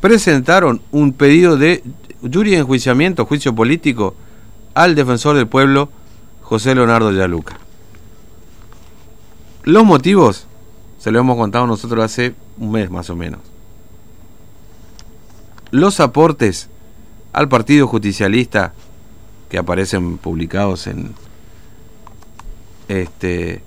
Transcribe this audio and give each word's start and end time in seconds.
presentaron 0.00 0.80
un 0.90 1.12
pedido 1.12 1.56
de 1.56 1.82
jury 2.22 2.54
enjuiciamiento, 2.54 3.26
juicio 3.26 3.54
político, 3.54 4.14
al 4.74 4.94
defensor 4.94 5.36
del 5.36 5.46
pueblo, 5.46 5.90
José 6.42 6.74
Leonardo 6.74 7.12
Yaluca. 7.12 7.58
Los 9.64 9.84
motivos 9.84 10.46
se 10.98 11.10
lo 11.10 11.20
hemos 11.20 11.36
contado 11.36 11.66
nosotros 11.66 12.04
hace 12.04 12.34
un 12.58 12.72
mes 12.72 12.90
más 12.90 13.10
o 13.10 13.16
menos. 13.16 13.40
Los 15.70 16.00
aportes 16.00 16.68
al 17.32 17.48
Partido 17.48 17.86
Justicialista 17.86 18.74
que 19.48 19.58
aparecen 19.58 20.18
publicados 20.18 20.86
en 20.86 21.14
este 22.88 23.62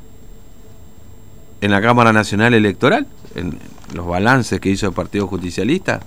en 1.61 1.71
la 1.71 1.81
Cámara 1.81 2.11
Nacional 2.11 2.53
Electoral, 2.53 3.07
en 3.35 3.57
los 3.93 4.05
balances 4.05 4.59
que 4.59 4.69
hizo 4.69 4.87
el 4.87 4.93
Partido 4.93 5.27
Justicialista, 5.27 6.01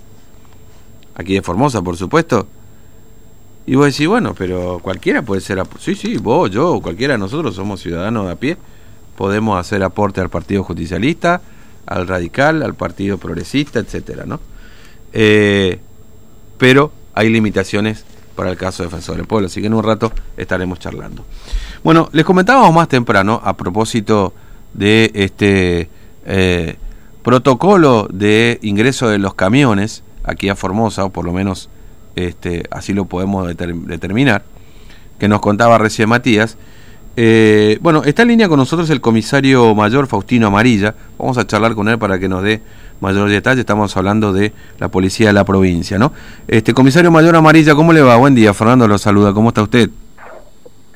aquí 1.17 1.33
de 1.33 1.41
Formosa, 1.41 1.81
por 1.81 1.97
supuesto. 1.97 2.47
Y 3.65 3.75
vos 3.75 3.87
decís, 3.87 4.07
bueno, 4.07 4.33
pero 4.37 4.79
cualquiera 4.81 5.21
puede 5.23 5.41
ser, 5.41 5.61
sí, 5.79 5.95
sí, 5.95 6.17
vos, 6.17 6.49
yo, 6.49 6.79
cualquiera 6.79 7.15
de 7.15 7.17
nosotros 7.17 7.53
somos 7.55 7.81
ciudadanos 7.81 8.27
de 8.27 8.31
a 8.31 8.35
pie, 8.35 8.57
podemos 9.17 9.59
hacer 9.59 9.83
aporte 9.83 10.21
al 10.21 10.29
Partido 10.29 10.63
Justicialista, 10.63 11.41
al 11.85 12.07
Radical, 12.07 12.63
al 12.63 12.75
Partido 12.75 13.17
Progresista, 13.17 13.79
etcétera, 13.79 14.25
¿no? 14.25 14.39
Eh, 15.11 15.79
pero 16.57 16.93
hay 17.13 17.29
limitaciones 17.29 18.05
para 18.35 18.51
el 18.51 18.57
caso 18.57 18.83
de 18.83 18.87
Defensor 18.87 19.17
del 19.17 19.25
Pueblo, 19.25 19.47
así 19.47 19.59
que 19.59 19.67
en 19.67 19.73
un 19.73 19.83
rato 19.83 20.13
estaremos 20.37 20.79
charlando. 20.79 21.25
Bueno, 21.83 22.07
les 22.13 22.23
comentábamos 22.23 22.73
más 22.73 22.87
temprano 22.87 23.41
a 23.43 23.57
propósito 23.57 24.33
de 24.73 25.11
este 25.13 25.89
eh, 26.25 26.75
protocolo 27.23 28.07
de 28.11 28.59
ingreso 28.61 29.09
de 29.09 29.17
los 29.17 29.33
camiones 29.33 30.03
aquí 30.27 30.49
a 30.49 30.55
Formosa, 30.55 31.05
o 31.05 31.09
por 31.09 31.25
lo 31.25 31.33
menos 31.33 31.69
este, 32.15 32.63
así 32.69 32.93
lo 32.93 33.05
podemos 33.05 33.47
determinar, 33.47 34.43
que 35.17 35.27
nos 35.27 35.41
contaba 35.41 35.77
recién 35.79 36.09
Matías. 36.09 36.57
Eh, 37.19 37.79
bueno, 37.81 38.03
está 38.03 38.21
en 38.21 38.27
línea 38.27 38.47
con 38.47 38.59
nosotros 38.59 38.91
el 38.91 39.01
comisario 39.01 39.73
mayor 39.73 40.05
Faustino 40.05 40.47
Amarilla. 40.47 40.93
Vamos 41.17 41.39
a 41.39 41.47
charlar 41.47 41.73
con 41.73 41.89
él 41.89 41.97
para 41.97 42.19
que 42.19 42.29
nos 42.29 42.43
dé 42.43 42.61
mayor 43.01 43.27
detalle. 43.27 43.61
Estamos 43.61 43.97
hablando 43.97 44.33
de 44.33 44.53
la 44.77 44.89
policía 44.89 45.27
de 45.27 45.33
la 45.33 45.43
provincia, 45.43 45.97
¿no? 45.97 46.13
Este 46.47 46.75
comisario 46.75 47.09
mayor 47.09 47.35
Amarilla, 47.35 47.73
¿cómo 47.73 47.91
le 47.91 48.01
va? 48.01 48.17
Buen 48.17 48.35
día, 48.35 48.53
Fernando 48.53 48.87
lo 48.87 48.99
saluda. 48.99 49.33
¿Cómo 49.33 49.49
está 49.49 49.63
usted? 49.63 49.89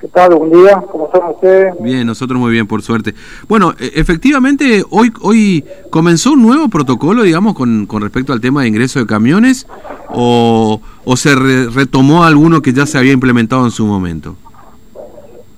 ¿Qué 0.01 0.07
tal? 0.07 0.33
Buen 0.33 0.49
día, 0.51 0.83
¿cómo 0.91 1.05
están 1.05 1.29
ustedes? 1.29 1.75
Bien, 1.79 2.07
nosotros 2.07 2.39
muy 2.39 2.51
bien, 2.51 2.65
por 2.65 2.81
suerte. 2.81 3.13
Bueno, 3.47 3.75
e, 3.79 3.91
efectivamente, 3.99 4.83
hoy 4.89 5.13
hoy 5.21 5.63
comenzó 5.91 6.31
un 6.31 6.41
nuevo 6.41 6.69
protocolo, 6.69 7.21
digamos, 7.21 7.53
con, 7.53 7.85
con 7.85 8.01
respecto 8.01 8.33
al 8.33 8.41
tema 8.41 8.63
de 8.63 8.69
ingreso 8.69 8.97
de 8.97 9.05
camiones, 9.05 9.67
o, 10.09 10.81
o 11.05 11.15
se 11.15 11.35
retomó 11.35 12.23
alguno 12.23 12.63
que 12.63 12.73
ya 12.73 12.87
se 12.87 12.97
había 12.97 13.11
implementado 13.11 13.63
en 13.63 13.69
su 13.69 13.85
momento. 13.85 14.35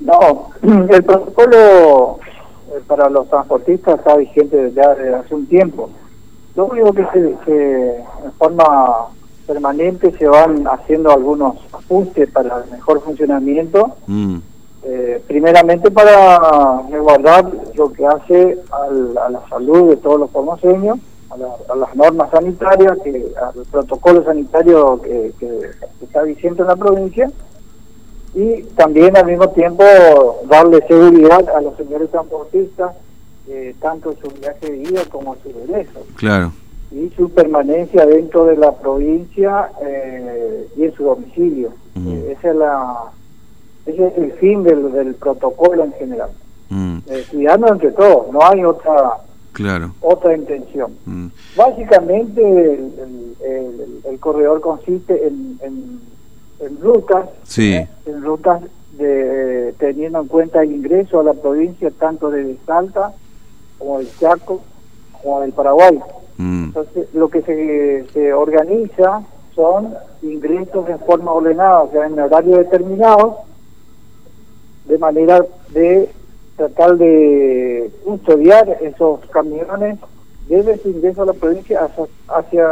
No, 0.01 0.49
el 0.89 1.03
protocolo 1.05 2.19
eh, 2.67 2.81
para 2.85 3.09
los 3.09 3.29
transportistas 3.29 3.97
está 3.97 4.17
vigente 4.17 4.57
desde 4.57 5.15
hace 5.15 5.33
un 5.33 5.45
tiempo. 5.45 5.89
Lo 6.57 6.65
único 6.65 6.91
que, 6.91 7.05
se, 7.13 7.35
que 7.45 7.95
en 8.25 8.33
forma 8.37 9.07
permanente 9.45 10.11
se 10.17 10.27
van 10.27 10.65
haciendo 10.67 11.11
algunos 11.11 11.55
ajustes 11.71 12.29
para 12.29 12.63
el 12.63 12.71
mejor 12.71 13.01
funcionamiento. 13.01 13.95
Mm. 14.07 14.37
Eh, 14.85 15.23
primeramente 15.27 15.89
para 15.91 16.81
resguardar 16.89 17.49
lo 17.73 17.93
que 17.93 18.05
hace 18.05 18.57
a 18.69 19.29
la 19.29 19.41
salud 19.47 19.91
de 19.91 19.95
todos 19.95 20.19
los 20.19 20.29
formoseños, 20.29 20.99
a, 21.29 21.75
las 21.75 21.95
normas 21.95 22.29
sanitarias, 22.31 22.97
que, 23.01 23.31
al 23.41 23.65
protocolo 23.71 24.25
sanitario 24.25 25.01
que, 25.01 25.31
está 26.01 26.23
vigente 26.23 26.63
en 26.63 26.67
la 26.67 26.75
provincia 26.75 27.31
y 28.35 28.63
también 28.75 29.15
al 29.15 29.25
mismo 29.25 29.47
tiempo 29.49 29.85
darle 30.47 30.85
seguridad 30.85 31.49
a 31.55 31.61
los 31.61 31.77
señores 31.77 32.11
transportistas, 32.11 32.93
eh, 33.47 33.73
tanto 33.79 34.11
en 34.11 34.19
su 34.19 34.29
viaje 34.37 34.69
de 34.69 34.77
ida 34.79 35.01
como 35.09 35.35
en 35.35 35.43
su 35.43 35.59
regreso. 35.59 35.99
Claro 36.17 36.51
y 36.93 37.09
su 37.15 37.29
permanencia 37.31 38.05
dentro 38.05 38.45
de 38.45 38.55
la 38.55 38.71
provincia 38.71 39.71
eh, 39.81 40.67
y 40.77 40.83
en 40.83 40.93
su 40.93 41.03
domicilio. 41.03 41.69
Eh, 41.95 42.35
ese, 42.37 42.49
es 42.49 42.55
la, 42.55 43.11
ese 43.85 44.07
es 44.07 44.17
el 44.17 44.31
fin 44.33 44.63
del, 44.63 44.91
del 44.91 45.15
protocolo 45.15 45.83
en 45.83 45.93
general. 45.93 46.29
Eh, 47.07 47.25
cuidando 47.29 47.67
entre 47.67 47.91
todos, 47.91 48.31
no 48.31 48.39
hay 48.41 48.63
otra 48.63 49.17
claro. 49.51 49.93
otra 50.01 50.35
intención. 50.35 50.91
Básicamente 51.55 52.41
el, 52.43 54.19
corredor 54.19 54.61
consiste 54.61 55.27
en, 55.27 55.59
en, 55.61 56.81
rutas, 56.81 57.29
en 57.57 58.23
rutas 58.23 58.61
de, 58.97 59.75
teniendo 59.77 60.21
en 60.21 60.27
cuenta 60.27 60.63
el 60.63 60.71
ingreso 60.71 61.19
a 61.19 61.23
la 61.23 61.33
provincia 61.33 61.91
tanto 61.91 62.31
de 62.31 62.57
Salta 62.65 63.13
como 63.77 63.99
del 63.99 64.07
Chaco 64.17 64.61
como 65.21 65.41
del 65.41 65.51
Paraguay. 65.51 65.99
Mm. 66.37 66.63
Entonces, 66.65 67.13
lo 67.13 67.29
que 67.29 67.41
se, 67.41 68.05
se 68.13 68.33
organiza 68.33 69.23
son 69.55 69.93
ingresos 70.21 70.89
en 70.89 70.99
forma 70.99 71.31
ordenada, 71.31 71.83
o 71.83 71.91
sea, 71.91 72.05
en 72.05 72.19
horario 72.19 72.57
determinado, 72.57 73.39
de 74.85 74.97
manera 74.97 75.45
de 75.69 76.09
tratar 76.55 76.97
de 76.97 77.91
custodiar 78.03 78.77
esos 78.81 79.19
camiones 79.29 79.99
desde 80.47 80.77
su 80.77 80.89
ingreso 80.89 81.23
a 81.23 81.27
la 81.27 81.33
provincia 81.33 81.89
hacia, 82.27 82.69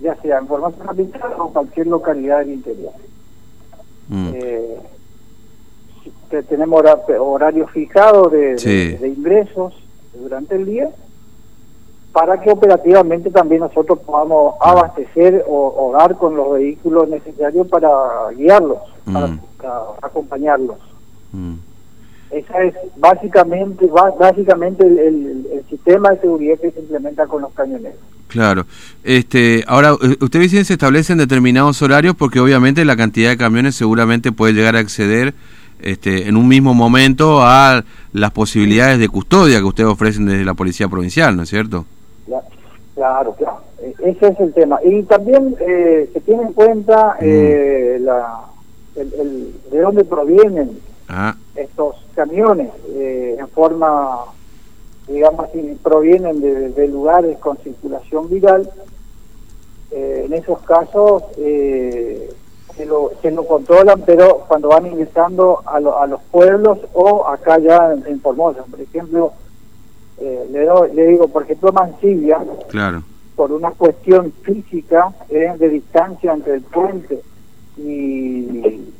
ya 0.00 0.14
sea 0.22 0.38
en 0.38 0.46
forma 0.46 0.72
capital 0.72 1.32
o 1.38 1.48
cualquier 1.48 1.86
localidad 1.88 2.40
del 2.40 2.52
interior. 2.52 2.92
Mm. 4.08 4.30
Eh, 4.34 4.76
tenemos 6.48 6.82
horario 7.18 7.66
fijado 7.68 8.28
de, 8.30 8.54
de 8.56 9.08
ingresos 9.08 9.74
durante 10.14 10.56
el 10.56 10.64
día 10.64 10.90
para 12.12 12.40
que 12.40 12.50
operativamente 12.50 13.30
también 13.30 13.62
nosotros 13.62 13.98
podamos 14.00 14.54
abastecer 14.60 15.44
o, 15.48 15.92
dar 15.98 16.16
con 16.16 16.36
los 16.36 16.52
vehículos 16.52 17.08
necesarios 17.08 17.66
para 17.68 17.88
guiarlos, 18.36 18.78
para, 19.10 19.28
mm. 19.28 19.40
acompañarlos. 20.02 20.76
Mm. 21.32 21.54
Esa 22.30 22.62
es 22.62 22.74
básicamente 22.96 23.86
básicamente 24.18 24.86
el, 24.86 25.64
sistema 25.68 26.10
de 26.10 26.20
seguridad 26.20 26.58
que 26.58 26.70
se 26.70 26.80
implementa 26.80 27.26
con 27.26 27.42
los 27.42 27.52
camioneros. 27.52 27.98
Claro. 28.28 28.66
Este, 29.04 29.64
ahora, 29.66 29.94
usted 29.94 30.40
dice 30.40 30.58
que 30.58 30.64
se 30.64 30.72
establecen 30.74 31.18
determinados 31.18 31.80
horarios 31.82 32.14
porque 32.14 32.40
obviamente 32.40 32.84
la 32.84 32.96
cantidad 32.96 33.30
de 33.30 33.36
camiones 33.36 33.74
seguramente 33.74 34.32
puede 34.32 34.54
llegar 34.54 34.76
a 34.76 34.80
acceder 34.80 35.34
este, 35.80 36.28
en 36.28 36.36
un 36.36 36.48
mismo 36.48 36.74
momento 36.74 37.42
a 37.42 37.84
las 38.12 38.30
posibilidades 38.30 38.98
de 38.98 39.08
custodia 39.08 39.58
que 39.58 39.64
ustedes 39.64 39.90
ofrecen 39.90 40.26
desde 40.26 40.44
la 40.44 40.54
Policía 40.54 40.88
Provincial, 40.88 41.36
¿no 41.36 41.42
es 41.42 41.50
cierto? 41.50 41.84
Claro, 42.94 43.32
claro. 43.32 43.60
E, 43.80 43.94
ese 43.98 44.28
es 44.28 44.40
el 44.40 44.52
tema. 44.52 44.78
Y 44.82 45.02
también 45.04 45.56
eh, 45.60 46.10
se 46.12 46.20
tiene 46.20 46.42
en 46.44 46.52
cuenta 46.52 47.16
mm. 47.20 47.24
eh, 47.24 47.98
la, 48.00 48.40
el, 48.96 49.54
de 49.70 49.80
dónde 49.80 50.04
provienen 50.04 50.78
ah. 51.08 51.34
estos 51.54 51.96
camiones 52.14 52.70
eh, 52.90 53.36
en 53.38 53.48
forma, 53.48 54.20
digamos, 55.08 55.50
si 55.52 55.78
provienen 55.82 56.40
de, 56.40 56.88
lugares 56.88 57.38
con 57.38 57.56
circulación 57.58 58.28
viral. 58.28 58.68
en 59.90 60.32
esos 60.32 60.60
casos 60.62 61.24
se 61.36 62.86
lo, 62.86 63.10
se 63.20 63.30
lo 63.30 63.46
controlan, 63.46 64.02
pero 64.06 64.44
cuando 64.48 64.68
van 64.68 64.86
ingresando 64.86 65.62
a, 65.66 65.76
a 65.76 66.06
los 66.06 66.22
pueblos 66.30 66.78
o 66.94 67.26
acá 67.26 67.58
ya 67.58 67.92
en 68.06 68.20
Formosa, 68.20 68.64
por 68.70 68.80
ejemplo, 68.80 69.34
eh, 70.18 70.46
le, 70.50 70.94
le 70.94 71.06
digo, 71.08 71.28
por 71.28 71.44
ejemplo, 71.44 71.72
Mansilla, 71.72 72.38
claro. 72.68 73.02
por 73.34 73.52
una 73.52 73.70
cuestión 73.70 74.32
física 74.42 75.12
eh, 75.28 75.52
de 75.58 75.68
distancia 75.68 76.32
entre 76.32 76.54
el 76.54 76.62
puente 76.62 77.20
y, 77.76 78.92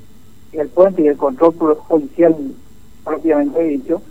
el 0.52 0.68
puente 0.68 1.02
y 1.02 1.08
el 1.08 1.16
control 1.16 1.54
policial 1.88 2.36
propiamente 3.04 3.62
dicho, 3.62 4.02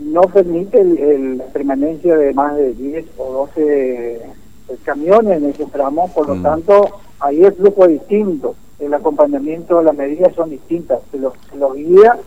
no 0.00 0.22
permite 0.22 0.84
la 0.84 1.44
permanencia 1.46 2.16
de 2.16 2.32
más 2.32 2.54
de 2.56 2.72
10 2.74 3.06
o 3.16 3.32
12 3.32 4.14
eh, 4.14 4.76
camiones 4.84 5.38
en 5.38 5.50
ese 5.50 5.66
tramo, 5.66 6.10
por 6.14 6.28
lo 6.28 6.36
mm. 6.36 6.42
tanto, 6.42 7.00
ahí 7.20 7.44
el 7.44 7.52
flujo 7.54 7.84
es 7.84 7.92
distinto, 7.92 8.54
el 8.78 8.94
acompañamiento, 8.94 9.82
las 9.82 9.96
medidas 9.96 10.34
son 10.34 10.50
distintas, 10.50 11.00
se 11.10 11.18
los, 11.18 11.34
guía 11.74 12.18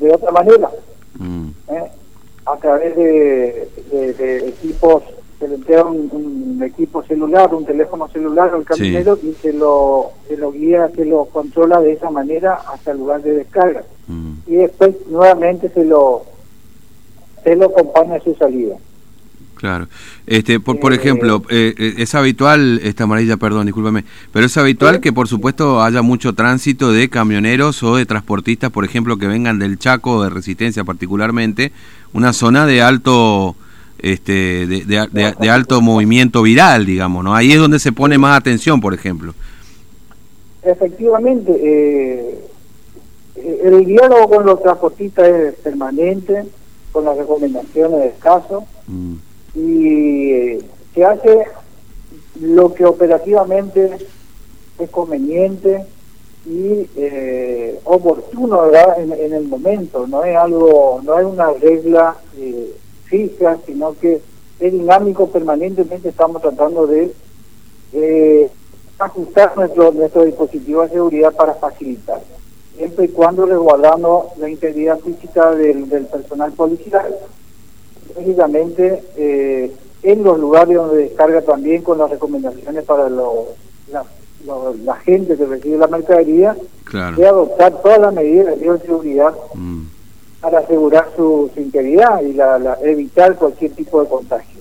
de 0.00 0.14
otra 0.14 0.32
manera. 0.32 0.70
Mm. 1.18 1.48
¿eh? 1.68 1.90
A 2.46 2.56
través 2.56 2.96
de, 2.96 3.68
equipos, 4.48 5.02
se 5.38 5.48
le 5.48 5.56
entrega 5.56 5.84
un, 5.84 6.62
equipo 6.64 7.02
celular, 7.02 7.54
un 7.54 7.66
teléfono 7.66 8.08
celular 8.08 8.54
al 8.54 8.64
camionero 8.64 9.18
y 9.22 9.32
se 9.34 9.52
lo, 9.52 10.12
se 10.26 10.36
lo 10.36 10.52
guía, 10.52 10.90
se 10.94 11.04
lo 11.04 11.26
controla 11.26 11.80
de 11.80 11.92
esa 11.92 12.10
manera 12.10 12.54
hasta 12.72 12.92
el 12.92 12.98
lugar 12.98 13.22
de 13.22 13.32
descarga. 13.34 13.84
Mm. 14.06 14.32
Y 14.46 14.54
después 14.54 14.94
nuevamente 15.08 15.68
se 15.68 15.84
lo, 15.84 16.24
se 17.44 17.54
lo 17.56 17.66
acompaña 17.66 18.16
a 18.16 18.20
su 18.20 18.34
salida. 18.34 18.76
Claro. 19.66 19.88
Este, 20.28 20.60
por, 20.60 20.78
por 20.78 20.92
eh, 20.92 20.96
ejemplo, 20.96 21.42
eh, 21.50 21.74
eh, 21.76 21.94
es 21.98 22.14
habitual, 22.14 22.78
esta 22.84 23.02
amarilla, 23.02 23.36
perdón, 23.36 23.66
discúlpame, 23.66 24.04
pero 24.32 24.46
es 24.46 24.56
habitual 24.56 25.00
que 25.00 25.12
por 25.12 25.26
supuesto 25.26 25.82
haya 25.82 26.02
mucho 26.02 26.34
tránsito 26.34 26.92
de 26.92 27.08
camioneros 27.10 27.82
o 27.82 27.96
de 27.96 28.06
transportistas, 28.06 28.70
por 28.70 28.84
ejemplo, 28.84 29.16
que 29.16 29.26
vengan 29.26 29.58
del 29.58 29.76
Chaco, 29.76 30.22
de 30.22 30.30
Resistencia 30.30 30.84
particularmente, 30.84 31.72
una 32.12 32.32
zona 32.32 32.64
de 32.64 32.80
alto 32.80 33.56
este 33.98 34.68
de, 34.68 34.84
de, 34.84 35.50
alto 35.50 35.80
movimiento 35.80 36.42
viral, 36.42 36.86
digamos, 36.86 37.24
¿no? 37.24 37.34
Ahí 37.34 37.50
es 37.50 37.58
donde 37.58 37.80
se 37.80 37.90
pone 37.90 38.18
más 38.18 38.38
atención, 38.38 38.80
por 38.80 38.94
ejemplo. 38.94 39.34
Efectivamente, 40.62 42.38
el 43.34 43.84
diálogo 43.84 44.28
con 44.28 44.46
los 44.46 44.62
transportistas 44.62 45.26
es 45.26 45.54
permanente, 45.56 46.44
con 46.92 47.04
las 47.04 47.16
recomendaciones 47.16 47.98
del 47.98 48.18
caso. 48.20 48.64
Mm 48.86 49.14
y 49.56 50.58
se 50.94 51.04
hace 51.04 51.44
lo 52.40 52.74
que 52.74 52.84
operativamente 52.84 53.96
es 54.78 54.90
conveniente 54.90 55.86
y 56.44 56.88
eh, 56.96 57.80
oportuno 57.84 58.70
En, 58.98 59.32
el 59.32 59.48
momento. 59.48 60.06
No 60.06 60.22
es 60.24 60.36
algo 60.36 61.00
no 61.02 61.18
es 61.18 61.26
una 61.26 61.50
regla 61.52 62.16
eh, 62.36 62.76
fija 63.04 63.58
sino 63.66 63.94
que 63.98 64.20
es 64.60 64.72
dinámico 64.72 65.28
permanentemente. 65.28 66.10
Estamos 66.10 66.42
tratando 66.42 66.86
de 66.86 67.12
ajustar 68.98 69.56
nuestro 69.56 69.90
nuestro 69.92 70.24
dispositivo 70.24 70.82
de 70.82 70.90
seguridad 70.90 71.32
para 71.32 71.54
facilitar 71.54 72.20
siempre 72.76 73.06
y 73.06 73.08
cuando 73.08 73.46
resguardando 73.46 74.28
la 74.38 74.50
integridad 74.50 74.98
física 75.00 75.52
del, 75.52 75.88
del 75.88 76.06
personal 76.06 76.52
policial 76.52 77.16
lógicamente 78.14 79.02
eh, 79.16 79.72
en 80.02 80.22
los 80.22 80.38
lugares 80.38 80.76
donde 80.76 80.98
descarga 80.98 81.42
también 81.42 81.82
con 81.82 81.98
las 81.98 82.10
recomendaciones 82.10 82.84
para 82.84 83.08
los, 83.08 83.48
la, 84.84 84.94
gente 85.04 85.36
que 85.36 85.46
recibe 85.46 85.78
la 85.78 85.86
mercadería 85.88 86.56
de 87.16 87.26
adoptar 87.26 87.82
todas 87.82 88.00
las 88.00 88.14
medidas 88.14 88.46
de 88.46 88.62
bioseguridad 88.62 89.34
mm. 89.54 89.82
para 90.40 90.60
asegurar 90.60 91.08
su, 91.16 91.50
integridad 91.56 92.22
y 92.22 92.32
la, 92.34 92.78
evitar 92.82 93.34
cualquier 93.36 93.72
tipo 93.72 94.02
de 94.02 94.08
contagio. 94.08 94.60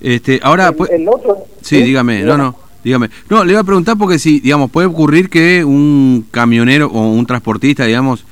Este, 0.00 0.38
ahora, 0.42 0.72
pues, 0.72 0.90
el, 0.90 1.08
otro, 1.08 1.44
sí, 1.62 1.82
dígame, 1.82 2.22
no, 2.22 2.36
no. 2.36 2.66
Dígame. 2.84 3.10
No, 3.28 3.44
le 3.44 3.50
iba 3.50 3.60
a 3.60 3.64
preguntar 3.64 3.98
porque 3.98 4.20
si, 4.20 4.38
digamos, 4.38 4.70
puede 4.70 4.86
ocurrir 4.86 5.28
que 5.28 5.64
un 5.64 6.24
camionero 6.30 6.86
o 6.86 7.00
un 7.10 7.26
transportista, 7.26 7.84
digamos, 7.84 8.24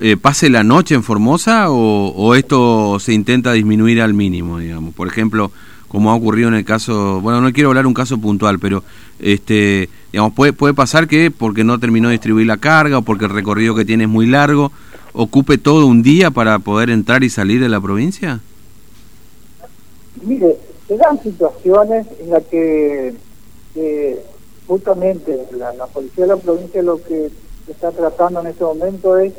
eh, 0.00 0.16
pase 0.16 0.48
la 0.48 0.64
noche 0.64 0.94
en 0.94 1.02
Formosa 1.02 1.66
o, 1.70 2.34
esto 2.34 2.98
se 2.98 3.12
intenta 3.12 3.52
disminuir 3.52 4.00
al 4.00 4.14
mínimo, 4.14 4.58
digamos? 4.58 4.94
Por 4.94 5.06
ejemplo, 5.06 5.50
como 5.88 6.10
ha 6.10 6.14
ocurrido 6.14 6.48
en 6.48 6.54
el 6.54 6.64
caso, 6.64 7.20
bueno, 7.20 7.40
no 7.40 7.52
quiero 7.52 7.68
hablar 7.68 7.86
un 7.86 7.94
caso 7.94 8.18
puntual, 8.18 8.58
pero 8.58 8.82
este, 9.18 9.88
digamos, 10.10 10.32
puede, 10.32 10.52
puede 10.52 10.74
pasar 10.74 11.06
que 11.06 11.30
porque 11.30 11.64
no 11.64 11.78
terminó 11.78 12.08
de 12.08 12.12
distribuir 12.12 12.46
la 12.46 12.56
carga 12.56 12.98
o 12.98 13.02
porque 13.02 13.26
el 13.26 13.30
recorrido 13.30 13.74
que 13.74 13.84
tiene 13.84 14.04
es 14.04 14.10
muy 14.10 14.26
largo, 14.26 14.72
ocupe 15.12 15.58
todo 15.58 15.86
un 15.86 16.02
día 16.02 16.30
para 16.30 16.58
poder 16.58 16.90
entrar 16.90 17.22
y 17.22 17.30
salir 17.30 17.60
de 17.60 17.68
la 17.68 17.80
provincia? 17.80 18.40
Mire, 20.24 20.56
se 20.88 20.96
dan 20.96 21.22
situaciones 21.22 22.06
en 22.20 22.30
las 22.30 22.42
que 22.44 23.14
justamente 24.66 25.38
la, 25.52 25.72
la, 25.74 25.86
policía 25.86 26.24
de 26.24 26.28
la 26.28 26.36
provincia 26.36 26.82
lo 26.82 27.02
que 27.02 27.30
está 27.68 27.90
tratando 27.90 28.40
en 28.40 28.48
este 28.48 28.64
momento 28.64 29.18
es 29.18 29.32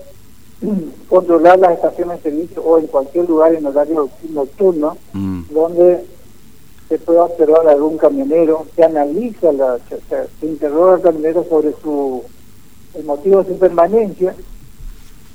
controlar 1.10 1.60
las 1.60 1.74
estaciones 1.74 2.24
de 2.24 2.32
servicio 2.32 2.64
o 2.64 2.78
en 2.78 2.88
cualquier 2.88 3.28
lugar 3.28 3.54
en 3.54 3.66
horario 3.66 4.10
nocturno 4.30 4.98
mm. 5.12 5.44
donde 5.52 6.06
se 6.88 7.00
pueda 7.00 7.24
observar 7.24 7.68
algún 7.68 7.98
camionero, 7.98 8.66
se 8.76 8.84
analiza, 8.84 9.52
la, 9.52 9.80
se, 9.88 10.46
interroga 10.46 10.96
al 10.96 11.02
camionero 11.02 11.46
sobre 11.50 11.74
su 11.82 12.24
el 12.94 13.06
motivo 13.06 13.42
de 13.42 13.54
su 13.54 13.60
permanencia 13.60 14.36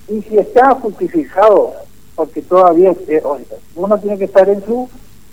y 0.09 0.23
si 0.23 0.38
está 0.38 0.75
justificado, 0.76 1.73
porque 2.15 2.41
todavía 2.43 2.94
eh, 3.09 3.23
uno 3.75 3.99
tiene 3.99 4.17
que 4.17 4.25
estar 4.25 4.49
en 4.49 4.65
su 4.65 4.88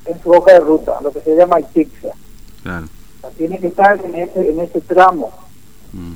en 0.06 0.22
su 0.22 0.32
hoja 0.32 0.54
de 0.54 0.60
ruta, 0.60 1.00
lo 1.02 1.12
que 1.12 1.22
se 1.22 1.36
llama 1.36 1.60
ITIXA. 1.60 2.14
tiene 3.38 3.60
que 3.60 3.68
estar 3.68 4.00
en 4.04 4.16
ese, 4.16 4.50
en 4.50 4.60
ese 4.60 4.82
tramo. 4.82 5.32
Mm. 5.94 6.16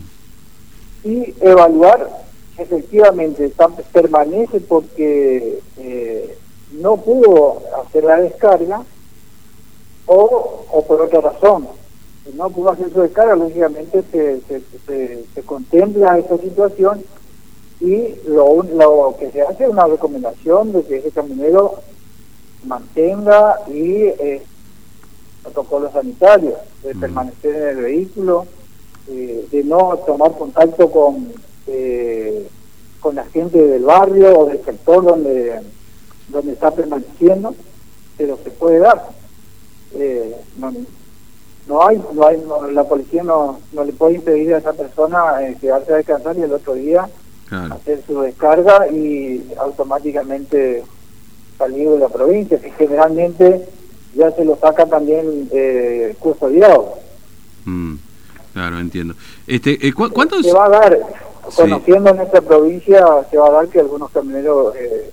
Y 1.03 1.33
evaluar 1.41 2.09
efectivamente 2.59 3.51
permanece 3.91 4.59
porque 4.61 5.59
eh, 5.77 6.37
no 6.73 6.97
pudo 6.97 7.61
hacer 7.81 8.03
la 8.03 8.21
descarga 8.21 8.83
o, 10.05 10.65
o 10.71 10.85
por 10.85 11.01
otra 11.01 11.21
razón. 11.21 11.67
no 12.33 12.49
pudo 12.49 12.71
hacer 12.71 12.91
su 12.91 13.01
descarga, 13.01 13.35
lógicamente 13.35 14.03
se, 14.11 14.41
se, 14.41 15.25
se, 15.33 15.43
contempla 15.43 16.19
esa 16.19 16.37
situación 16.37 17.03
y 17.79 18.15
lo, 18.27 18.63
lo 18.63 19.15
que 19.17 19.31
se 19.31 19.41
hace 19.41 19.63
es 19.63 19.69
una 19.69 19.87
recomendación 19.87 20.73
de 20.73 20.83
que 20.83 20.97
ese 20.97 21.11
camionero 21.11 21.75
mantenga 22.65 23.61
y 23.67 24.03
eh, 24.03 24.41
protocolos 25.43 25.93
sanitarios, 25.93 26.55
de 26.83 26.93
mm. 26.93 26.99
permanecer 26.99 27.55
en 27.55 27.67
el 27.69 27.75
vehículo, 27.77 28.45
eh, 29.07 29.47
de 29.49 29.63
no 29.63 29.97
tomar 30.05 30.37
contacto 30.37 30.91
con 30.91 31.33
eh, 31.69 32.47
con 32.99 33.15
la 33.15 33.25
gente 33.25 33.57
del 33.57 33.83
barrio 33.83 34.39
o 34.39 34.45
del 34.47 34.63
sector 34.63 35.03
donde, 35.03 35.61
donde 36.27 36.53
está 36.53 36.71
permaneciendo, 36.71 37.55
pero 38.17 38.37
se 38.43 38.49
puede 38.51 38.79
dar. 38.79 39.09
Eh, 39.95 40.35
no, 41.67 41.87
hay, 41.87 42.01
no 42.13 42.27
hay 42.27 42.41
la 42.73 42.83
policía 42.83 43.23
no, 43.23 43.59
no 43.73 43.83
le 43.83 43.93
puede 43.93 44.15
impedir 44.15 44.53
a 44.53 44.57
esa 44.59 44.73
persona 44.73 45.41
eh, 45.41 45.57
quedarse 45.59 45.93
a 45.93 45.97
descansar 45.97 46.37
y 46.37 46.41
el 46.41 46.53
otro 46.53 46.73
día 46.75 47.09
hacer 47.71 48.03
su 48.05 48.21
descarga 48.21 48.87
y 48.91 49.51
automáticamente 49.57 50.83
salir 51.57 51.89
de 51.89 51.99
la 51.99 52.09
provincia, 52.09 52.59
que 52.59 52.71
generalmente 52.71 53.67
ya 54.15 54.31
se 54.31 54.45
lo 54.45 54.55
saca 54.57 54.85
también 54.85 55.49
eh, 55.51 56.15
custodiado. 56.19 56.95
Mm, 57.65 57.95
claro, 58.53 58.79
entiendo. 58.79 59.15
Este, 59.45 59.87
eh, 59.87 59.93
¿Cuántos...? 59.93 60.45
Se 60.45 60.53
va 60.53 60.65
a 60.65 60.69
dar, 60.69 60.99
conociendo 61.55 62.13
nuestra 62.13 62.41
provincia, 62.41 63.05
se 63.29 63.37
va 63.37 63.47
a 63.47 63.51
dar 63.51 63.67
que 63.67 63.79
algunos 63.79 64.11
camioneros 64.11 64.75
eh, 64.75 65.11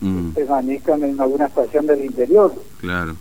mm. 0.00 0.30
permanezcan 0.30 1.02
en 1.02 1.20
alguna 1.20 1.46
estación 1.46 1.86
del 1.86 2.04
interior. 2.04 2.54
Claro. 2.80 3.16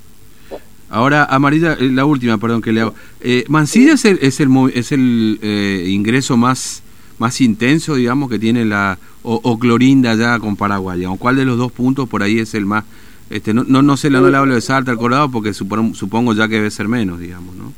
Ahora, 0.89 1.25
Amarilla, 1.25 1.73
eh, 1.73 1.89
la 1.91 2.05
última, 2.05 2.37
perdón, 2.37 2.61
que 2.61 2.71
le 2.71 2.81
hago. 2.81 2.93
Eh, 3.21 3.43
¿Mancilla 3.47 3.93
es 3.93 4.05
el, 4.05 4.19
es 4.21 4.39
el, 4.39 4.49
es 4.73 4.91
el 4.91 5.39
eh, 5.41 5.85
ingreso 5.87 6.37
más 6.37 6.83
más 7.17 7.41
intenso, 7.41 7.95
digamos, 7.95 8.29
que 8.29 8.39
tiene 8.39 8.65
la... 8.65 8.97
o, 9.23 9.57
Clorinda 9.57 10.15
ya 10.15 10.39
con 10.39 10.55
Paraguay, 10.55 10.99
digamos? 10.99 11.19
¿Cuál 11.19 11.37
de 11.37 11.45
los 11.45 11.57
dos 11.57 11.71
puntos 11.71 12.07
por 12.09 12.23
ahí 12.23 12.39
es 12.39 12.53
el 12.53 12.65
más... 12.65 12.83
este 13.29 13.53
No, 13.53 13.63
no, 13.63 13.81
no 13.81 13.97
sé, 13.97 14.09
no 14.09 14.27
le 14.27 14.37
hablo 14.37 14.53
de 14.53 14.61
Salta, 14.61 14.91
al 14.91 14.97
Colorado, 14.97 15.31
porque 15.31 15.53
supongo, 15.53 15.95
supongo 15.95 16.33
ya 16.33 16.47
que 16.47 16.55
debe 16.55 16.71
ser 16.71 16.87
menos, 16.87 17.19
digamos, 17.19 17.55
¿no? 17.55 17.71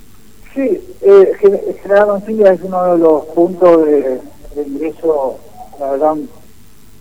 Sí, 0.55 0.79
eh, 1.01 1.31
General 1.83 2.07
Mancilla 2.07 2.53
es 2.53 2.61
uno 2.63 2.93
de 2.93 2.97
los 2.97 3.25
puntos 3.35 3.85
de 3.85 4.19
de 4.57 4.63
ingreso, 4.63 5.37
la 5.79 5.91
verdad, 5.91 6.15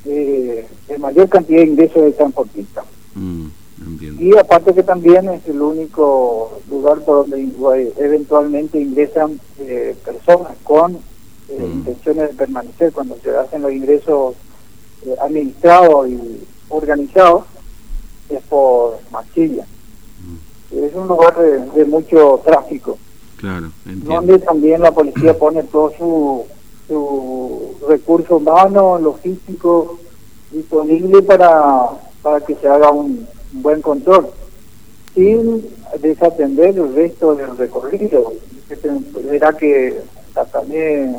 de, 0.05 0.67
mayor 0.99 1.29
cantidad 1.29 1.61
de 1.61 1.67
ingresos 1.67 2.03
de 2.03 2.13
transportistas. 2.13 2.85
Mm, 3.15 3.47
y 4.19 4.37
aparte 4.37 4.75
que 4.75 4.83
también 4.83 5.29
es 5.29 5.47
el 5.47 5.61
único 5.61 6.61
lugar 6.71 7.01
por 7.01 7.29
donde 7.29 7.49
eventualmente 7.99 8.81
ingresan 8.81 9.41
eh, 9.59 9.95
personas 10.05 10.53
con 10.65 10.95
eh, 10.95 11.59
mm. 11.59 11.65
intenciones 11.65 12.31
de 12.31 12.35
permanecer 12.35 12.93
cuando 12.93 13.17
se 13.23 13.37
hacen 13.37 13.63
los 13.63 13.73
ingresos 13.73 14.35
eh, 15.05 15.15
administrados 15.21 16.09
y 16.09 16.47
organizados 16.69 17.45
es 18.29 18.43
por 18.45 18.99
Machilla. 19.11 19.65
Mm. 19.65 20.85
Es 20.85 20.95
un 20.95 21.09
lugar 21.09 21.37
de, 21.39 21.85
mucho 21.85 22.41
tráfico. 22.45 22.99
Claro, 23.37 23.71
donde 23.85 24.39
también 24.39 24.81
la 24.81 24.93
policía 24.93 25.39
pone 25.39 25.63
todo 25.65 25.93
su 25.99 26.47
su 26.89 27.75
recurso 27.89 28.37
humano, 28.37 28.99
logístico 28.99 29.99
disponible 30.51 31.23
para, 31.23 31.89
para 32.23 32.41
que 32.41 32.55
se 32.55 32.69
haga 32.69 32.91
un, 32.91 33.27
buen 33.53 33.81
control, 33.81 34.29
sin 35.15 35.67
desatender 36.01 36.77
el 36.77 36.95
resto 36.95 37.35
del 37.35 37.57
recorrido. 37.57 38.33
Verá 39.31 39.53
que 39.53 40.01
también 40.53 41.17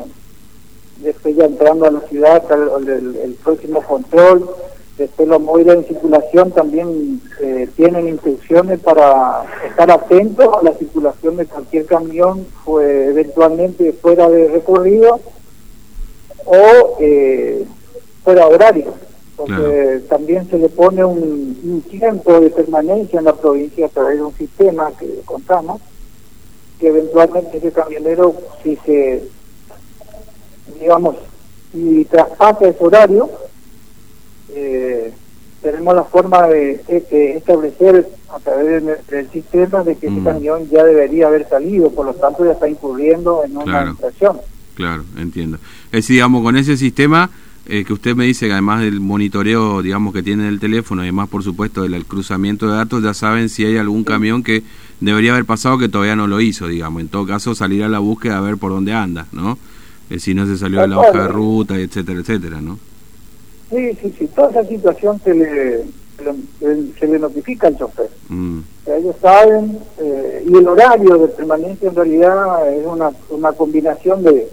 después 0.98 1.36
ya 1.36 1.46
entrando 1.46 1.86
a 1.86 1.90
la 1.90 2.00
ciudad 2.02 2.42
el, 2.52 3.16
el, 3.16 3.34
próximo 3.34 3.82
control, 3.82 4.48
después 4.96 5.28
los 5.28 5.40
móviles 5.40 5.76
en 5.76 5.84
circulación 5.86 6.50
también 6.52 7.20
eh, 7.40 7.68
tienen 7.76 8.08
instrucciones 8.08 8.80
para 8.80 9.44
estar 9.66 9.90
atentos 9.90 10.48
a 10.60 10.62
la 10.62 10.74
circulación 10.74 11.36
de 11.36 11.46
cualquier 11.46 11.86
camión 11.86 12.46
fue 12.64 13.06
eventualmente 13.06 13.92
fuera 13.92 14.28
de 14.28 14.48
recorrido 14.48 15.20
o 16.48 16.96
eh, 17.00 17.66
fuera 18.24 18.46
horario. 18.48 18.94
porque 19.36 20.02
también 20.08 20.48
se 20.50 20.58
le 20.58 20.68
pone 20.68 21.04
un, 21.04 21.82
tiempo 21.88 22.40
de 22.40 22.50
permanencia 22.50 23.20
en 23.20 23.24
la 23.26 23.34
provincia 23.34 23.86
a 23.86 23.88
través 23.88 24.16
de 24.16 24.24
un 24.24 24.34
sistema 24.34 24.90
que 24.98 25.20
contamos, 25.24 25.80
que 26.80 26.88
eventualmente 26.88 27.58
ese 27.58 27.70
camionero, 27.70 28.34
si 28.62 28.76
se, 28.84 29.22
digamos, 30.80 31.16
si 31.72 32.04
traspasa 32.06 32.68
ese 32.68 32.84
horario, 32.84 33.30
eh, 34.54 35.12
tenemos 35.62 35.94
la 35.94 36.04
forma 36.04 36.48
de, 36.48 36.80
establecer 37.36 38.08
a 38.30 38.38
través 38.40 38.84
del, 39.08 39.30
sistema 39.30 39.82
de 39.84 39.96
que 39.96 40.06
ese 40.06 40.20
mm. 40.20 40.24
camión 40.24 40.68
ya 40.68 40.84
debería 40.84 41.26
haber 41.26 41.48
salido, 41.48 41.90
por 41.90 42.06
lo 42.06 42.14
tanto 42.14 42.44
ya 42.44 42.52
está 42.52 42.68
incurriendo 42.68 43.44
en 43.44 43.56
una 43.56 43.84
infracción. 43.84 44.40
Claro, 44.78 45.02
entiendo. 45.16 45.56
Es 45.86 45.90
decir, 45.90 46.14
digamos, 46.14 46.40
con 46.40 46.56
ese 46.56 46.76
sistema 46.76 47.30
eh, 47.66 47.84
que 47.84 47.92
usted 47.92 48.14
me 48.14 48.26
dice 48.26 48.46
que 48.46 48.52
además 48.52 48.80
del 48.80 49.00
monitoreo, 49.00 49.82
digamos, 49.82 50.14
que 50.14 50.22
tiene 50.22 50.46
el 50.46 50.60
teléfono, 50.60 51.02
y 51.02 51.06
además, 51.06 51.28
por 51.28 51.42
supuesto, 51.42 51.82
del 51.82 52.04
cruzamiento 52.04 52.68
de 52.68 52.76
datos, 52.76 53.02
ya 53.02 53.12
saben 53.12 53.48
si 53.48 53.64
hay 53.64 53.76
algún 53.76 54.04
camión 54.04 54.44
que 54.44 54.62
debería 55.00 55.32
haber 55.32 55.46
pasado 55.46 55.78
que 55.78 55.88
todavía 55.88 56.14
no 56.14 56.28
lo 56.28 56.40
hizo, 56.40 56.68
digamos. 56.68 57.02
En 57.02 57.08
todo 57.08 57.26
caso, 57.26 57.56
salir 57.56 57.82
a 57.82 57.88
la 57.88 57.98
búsqueda 57.98 58.38
a 58.38 58.40
ver 58.40 58.56
por 58.56 58.70
dónde 58.70 58.92
anda, 58.92 59.26
¿no? 59.32 59.58
Eh, 60.10 60.20
si 60.20 60.32
no 60.32 60.46
se 60.46 60.56
salió 60.56 60.80
de 60.80 60.86
la 60.86 61.00
hoja 61.00 61.24
de 61.24 61.28
ruta, 61.28 61.76
etcétera, 61.76 62.20
etcétera, 62.20 62.60
¿no? 62.60 62.78
Sí, 63.68 63.98
sí, 64.00 64.14
sí. 64.16 64.28
Toda 64.28 64.50
esa 64.50 64.64
situación 64.64 65.20
se 65.24 65.34
le, 65.34 65.84
se 67.00 67.06
le, 67.08 67.18
notifica 67.18 67.66
al 67.66 67.76
chofer. 67.76 68.10
Mm. 68.28 68.60
ellos 68.96 69.16
saben, 69.20 69.76
eh, 69.98 70.44
y 70.48 70.56
el 70.56 70.68
horario 70.68 71.18
de 71.18 71.26
permanencia 71.26 71.88
en 71.88 71.96
realidad 71.96 72.72
es 72.72 72.86
una, 72.86 73.10
una 73.30 73.50
combinación 73.50 74.22
de 74.22 74.48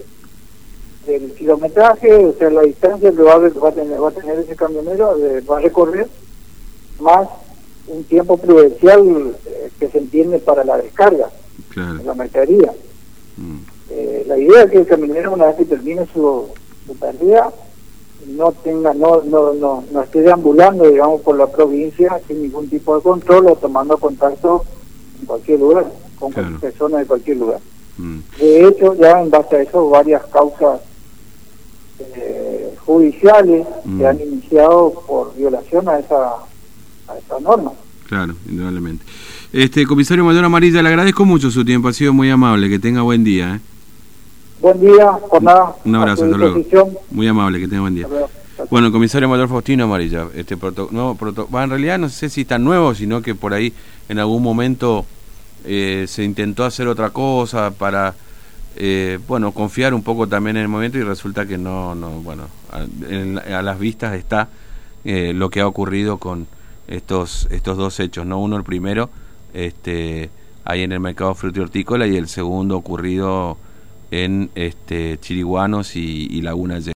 del 1.05 1.33
kilometraje, 1.33 2.13
o 2.13 2.33
sea, 2.33 2.49
la 2.49 2.61
distancia 2.61 3.11
que 3.11 3.21
va 3.21 3.33
a, 3.33 3.37
va 3.39 3.69
a, 3.69 3.71
tener, 3.71 4.01
va 4.01 4.09
a 4.09 4.11
tener 4.11 4.39
ese 4.39 4.55
camionero, 4.55 5.17
va 5.49 5.57
a 5.57 5.61
recorrer, 5.61 6.07
más 6.99 7.27
un 7.87 8.03
tiempo 8.05 8.37
prudencial 8.37 9.35
eh, 9.45 9.69
que 9.79 9.89
se 9.89 9.99
entiende 9.99 10.39
para 10.39 10.63
la 10.63 10.77
descarga 10.77 11.29
de 11.75 12.03
la 12.03 12.13
mercadería. 12.13 12.71
Mm. 13.37 13.57
Eh, 13.91 14.23
la 14.27 14.37
idea 14.37 14.63
es 14.63 14.71
que 14.71 14.77
el 14.79 14.87
camionero, 14.87 15.33
una 15.33 15.47
vez 15.47 15.55
que 15.57 15.65
termine 15.65 16.07
su, 16.13 16.47
su 16.87 16.95
tarea, 16.95 17.51
no 18.27 18.51
tenga, 18.51 18.93
no, 18.93 19.21
no, 19.23 19.53
no, 19.53 19.83
no 19.91 20.01
esté 20.01 20.21
deambulando, 20.21 20.89
digamos, 20.89 21.21
por 21.21 21.37
la 21.37 21.47
provincia 21.47 22.19
sin 22.27 22.41
ningún 22.41 22.69
tipo 22.69 22.95
de 22.95 23.03
control 23.03 23.47
o 23.47 23.55
tomando 23.55 23.97
contacto 23.97 24.63
en 25.19 25.25
cualquier 25.25 25.59
lugar, 25.59 25.85
con 26.17 26.31
personas 26.33 27.01
de 27.01 27.05
cualquier 27.05 27.37
lugar. 27.37 27.59
Mm. 27.97 28.19
De 28.39 28.67
hecho, 28.67 28.95
ya 28.95 29.21
en 29.21 29.29
base 29.29 29.55
a 29.57 29.61
eso, 29.61 29.89
varias 29.89 30.25
causas 30.27 30.81
eh, 31.99 32.75
judiciales 32.85 33.65
se 33.83 33.89
mm. 33.89 34.05
han 34.05 34.21
iniciado 34.21 34.93
por 35.07 35.35
violación 35.35 35.87
a 35.89 35.99
esa, 35.99 36.33
a 37.07 37.17
esa 37.17 37.39
norma. 37.39 37.71
Claro, 38.07 38.35
indudablemente. 38.47 39.05
Este, 39.51 39.85
comisario 39.85 40.23
Mayor 40.23 40.45
Amarilla, 40.45 40.81
le 40.81 40.89
agradezco 40.89 41.25
mucho 41.25 41.49
su 41.49 41.63
tiempo, 41.63 41.87
ha 41.87 41.93
sido 41.93 42.13
muy 42.13 42.29
amable, 42.29 42.69
que 42.69 42.79
tenga 42.79 43.01
buen 43.01 43.23
día. 43.23 43.55
¿eh? 43.55 43.59
Buen 44.61 44.79
día, 44.79 45.11
por 45.29 45.41
nada. 45.41 45.75
Un 45.85 45.95
abrazo, 45.95 46.25
hasta 46.25 46.37
luego. 46.37 46.61
Muy 47.11 47.27
amable, 47.27 47.59
que 47.59 47.67
tenga 47.67 47.81
buen 47.81 47.95
día. 47.95 48.07
Bueno, 48.69 48.87
el 48.87 48.93
comisario 48.93 49.27
mayor 49.27 49.49
Faustino 49.49 49.83
Amarilla, 49.83 50.27
este 50.33 50.55
nuevo 50.91 51.17
en 51.61 51.69
realidad 51.69 51.99
no 51.99 52.09
sé 52.09 52.29
si 52.29 52.41
está 52.41 52.57
nuevo, 52.57 52.95
sino 52.95 53.21
que 53.21 53.35
por 53.35 53.53
ahí 53.53 53.73
en 54.07 54.17
algún 54.17 54.41
momento 54.41 55.05
eh, 55.65 56.05
se 56.07 56.23
intentó 56.23 56.63
hacer 56.63 56.87
otra 56.87 57.09
cosa 57.09 57.71
para 57.71 58.15
eh, 58.77 59.19
bueno, 59.27 59.51
confiar 59.51 59.93
un 59.93 60.03
poco 60.03 60.27
también 60.27 60.57
en 60.57 60.63
el 60.63 60.67
momento 60.67 60.97
y 60.97 61.03
resulta 61.03 61.45
que 61.45 61.57
no, 61.57 61.95
no 61.95 62.09
bueno, 62.21 62.47
a, 62.71 63.61
las 63.61 63.79
vistas 63.79 64.15
está 64.15 64.49
eh, 65.05 65.33
lo 65.33 65.49
que 65.49 65.61
ha 65.61 65.67
ocurrido 65.67 66.17
con 66.17 66.47
estos, 66.87 67.47
estos 67.51 67.77
dos 67.77 67.99
hechos, 67.99 68.25
¿no? 68.25 68.39
Uno 68.39 68.57
el 68.57 68.63
primero, 68.63 69.09
este, 69.53 70.29
ahí 70.65 70.81
en 70.81 70.91
el 70.91 70.99
mercado 70.99 71.33
fruto 71.35 71.59
y 71.59 71.63
hortícola 71.63 72.05
y 72.05 72.17
el 72.17 72.27
segundo 72.27 72.77
ocurrido 72.77 73.57
en 74.11 74.49
este, 74.55 75.17
Chiriguanos 75.19 75.95
y, 75.95 76.27
y 76.29 76.41
Laguna 76.41 76.75